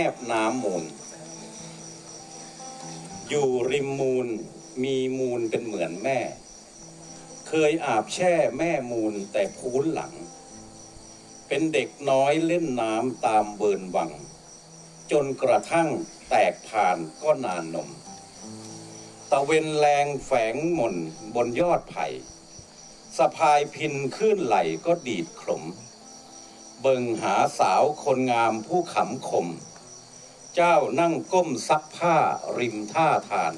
[0.00, 0.84] แนบน้ำมูล
[3.28, 4.28] อยู่ริมมูล
[4.82, 6.18] มีมูลเป็นเหมือนแม่
[7.48, 10.12] เคยอาบแช่แม่มูลแต่พูนหลัง
[11.48, 14.10] เป็นเด็กน้อยเล่นน้ำตามเบินวัง
[15.10, 15.88] จนกระทั่ง
[16.28, 17.88] แตกผ่านก็นานนม
[19.30, 20.96] ตะเวนแรงแฝงหม่น
[21.34, 22.06] บนยอดไผ่
[23.16, 24.56] สะพายพินขึ้นไหล
[24.86, 25.64] ก็ดีดขลม
[26.80, 29.48] เบิงหาสาวคนงามผู้ขำคม
[30.60, 32.16] เจ้านั่งก้มซักผ้า
[32.58, 33.54] ริมท่าทาน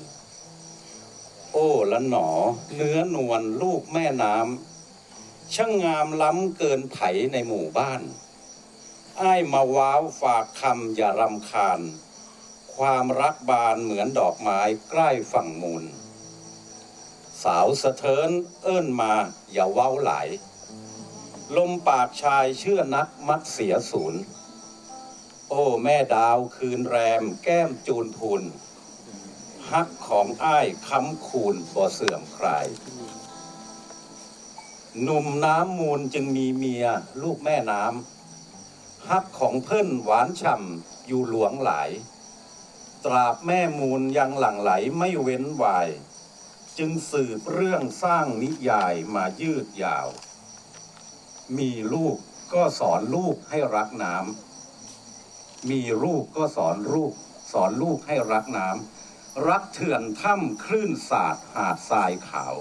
[1.52, 2.28] โอ้ละหนอ
[2.74, 6.98] เนื้อนวลลูกแม่น้ำช่างงามล้ำเกินไผ
[7.32, 8.02] ในหมู่บ้าน
[9.20, 11.80] อ้ายมาว้าวฝากคำอย่ารำคาญ
[12.74, 14.60] ความรักบานเหมือนดอกไม้
[14.90, 15.84] ใกล้ฝั่งมูล
[17.42, 18.30] สาวสะเทิน
[18.62, 19.14] เอิ้นมา
[19.52, 20.12] อย่าเว้าไหล
[21.56, 24.22] ลมปากชายเชื่อนักมักเสียศูนย์
[25.52, 28.42] โอ้แม่ดาวคืนแรม แก้มจูนพูน
[29.70, 32.66] ฮักของอ้ายค้ำคูณบ่เสื่อมคลาย
[35.02, 36.86] หนุ่มน้ำมูลจึงมีเมีย
[37.22, 41.90] ลูกแม่น้ำฮักของเพิ่นหวานฉ่ำอยู่หลวงหลาย
[43.04, 45.88] ตราบแม่มูลยังหลั่งไหลไม่เว้นวาย
[46.78, 50.08] จึงสืบเรื่องสร้างนิยายมายืดยาว
[51.58, 52.16] มีลูก
[52.52, 54.49] ก็สอนลูกให้รักน้ำ
[55.68, 57.12] มีลูกก็สอนลูก
[57.52, 62.56] สอนลูกให้รักน้ำรักเถื่อนถ้ำคลื่นสาดหาดทรายขาว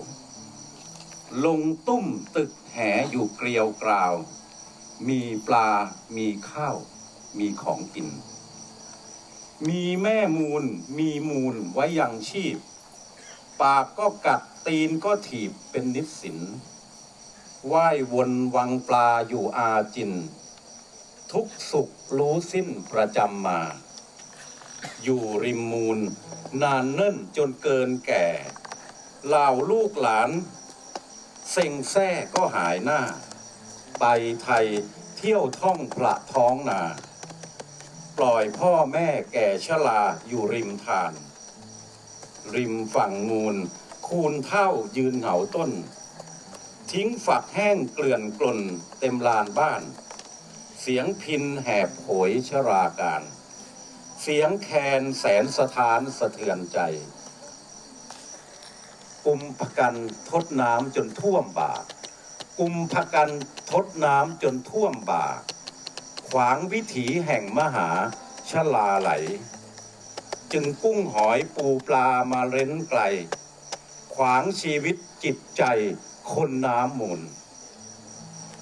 [1.45, 2.78] ลงตุ้มตึกแห
[3.09, 4.14] อยู่เกลียวกราว
[5.08, 5.69] มีปลา
[6.17, 6.78] มีข้าว
[7.38, 8.09] มีของกิน
[9.67, 10.63] มีแม่มูล
[10.97, 12.58] มีมูลไว้ยังชีพ
[13.61, 16.39] ปากก็กัดตีนก็ถีบเป็นนิสิน
[17.72, 20.11] ว่ายวนวังปลาอยู่อาจิน
[21.35, 23.61] ทุกสุขรู้สิ้นประจำมา
[25.03, 25.99] อยู่ริมมูล
[26.61, 28.27] นานเนิ่นจนเกินแก่
[29.25, 30.30] เหล่าลูกหลาน
[31.52, 33.01] เซ็งแซ่ก็หายหน้า
[34.00, 34.06] ไป
[34.44, 34.67] ไทย
[35.17, 36.81] เที่ยวท่องพระท้องนา
[38.17, 41.13] ปล่อยพ่อแม่แก่ชราอยู่ริมทาน
[42.56, 43.56] ริมฝั่งมูล
[44.07, 45.72] คูณเท่ายืนเหงาต้น
[46.91, 48.59] ทิ้งฝักแห้งเกลื่อนกลน
[49.00, 49.84] เต็มลานบ้าน
[50.84, 53.23] เสียงพินแหบโหยชราการ
[54.22, 54.69] เสียงแค
[55.00, 56.79] นแสนสถานสะเทือนใจ
[59.25, 59.95] กุมพกัน
[60.29, 61.73] ทดน้ำจนท่วมบา
[62.59, 63.29] กุมพกัน
[63.72, 65.25] ทดน้ำจนท่วมบา
[66.29, 67.90] ขวางวิถีแห่งมหา
[68.50, 69.11] ชลาไหล
[70.51, 73.01] จึงกุ้งหอยปูปลามาเร้นไกล
[74.16, 75.63] ขวางชีวิตจิตใจ
[76.34, 77.22] คนน้ำมูล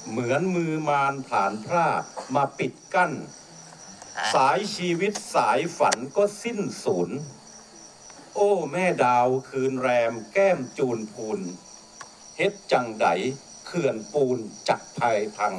[0.09, 1.87] เหมือนมือมารผ่านพร่า
[2.35, 3.13] มาปิดกั้น
[4.33, 7.09] สายชีวิตสายฝันก็สิ้นสูญ
[8.35, 11.39] โอ้แม่ดาวคืนแรมแก้มจูนพูน
[12.37, 13.07] เฮ็ดจังได
[13.65, 14.37] เขื่อนปูน
[14.69, 15.55] จักภายพัง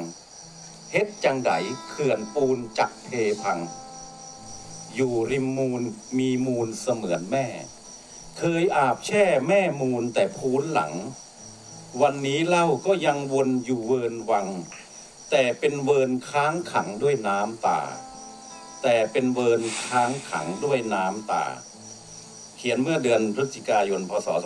[0.92, 1.52] เฮ็ดจังได
[1.88, 3.10] เขื่อนปูนจักเท
[3.42, 3.58] พัง
[4.94, 5.82] อยู่ริมมูล
[6.18, 7.46] มีมูลเสมือนแม่
[8.38, 10.92] เคยอาบแช่แม่มูลแต่พูนหลัง
[12.02, 14.46] วันนี้เล่าก็ยังวนอยู่เวินวัง
[15.30, 17.80] แต่เป็นเวินค้างขังด้วยน้ำตา
[18.82, 21.44] แต่เป็นเวินค้างขังด้วยน้ำตา
[22.56, 24.36] เขียนเมื่อเดือนพฤศจิกายน พศ 2546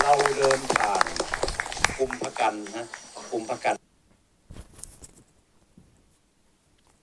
[0.00, 1.04] เราเดินผ่าน
[1.98, 2.86] กุมภกันนะ
[3.32, 3.74] กุมภกัน